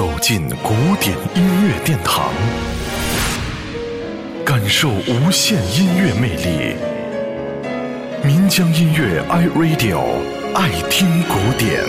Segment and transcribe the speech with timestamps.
[0.00, 2.32] 走进古典音乐殿堂，
[4.46, 6.74] 感受无限音乐魅力。
[8.24, 10.00] 民江音乐 iRadio
[10.54, 11.84] 爱听古典。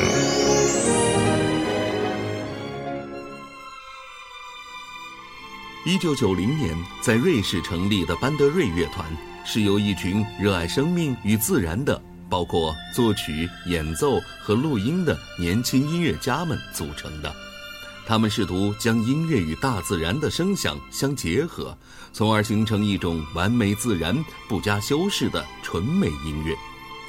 [5.86, 9.05] 一九九零年在瑞士成立的班德瑞乐团，
[9.46, 12.02] 是由一群热爱生命与自然的。
[12.30, 17.34] 包括作曲、演奏和录音的年轻音乐家们组成的，
[18.05, 21.78] 他们试图将音乐与大自然的声响相结合，
[22.11, 26.56] 从而形成一种完美自然、不加修饰的纯美音乐。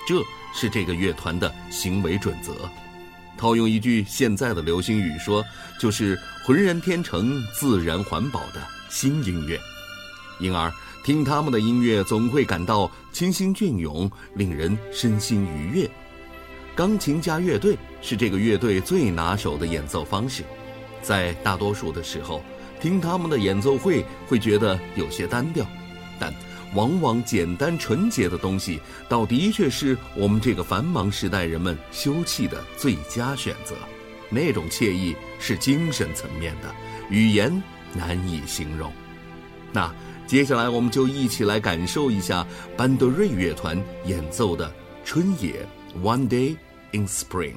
[0.06, 0.22] 这
[0.54, 2.52] 是这个乐团的行为准则。
[3.36, 5.44] 套用一句现在的流行语说，
[5.80, 9.58] 就是浑然天成、自然环保的新音乐。
[10.40, 10.72] 因而。
[11.04, 15.90] 听他们的音乐，总会感到清新隽永，令人身心愉悦。
[16.76, 20.44] 钢琴加乐队是这个乐队最拿手的演奏方式，
[21.02, 22.42] 在大多数的时候，
[22.80, 25.66] 听他们的演奏会会觉得有些单调，
[26.18, 26.32] 但
[26.74, 33.74] 往往简单纯洁的东西，倒的确是我们这个繁忙时代人们休憩的最佳选择。
[34.30, 36.74] 那种惬意是精神层面的，
[37.10, 38.90] 语言难以形容。
[39.72, 39.92] 那。
[40.24, 44.66] 接下来，我们就一起来感受一下班德瑞乐团演奏的
[45.04, 45.66] 《春野》
[46.00, 46.56] （One Day
[46.92, 47.56] in Spring）。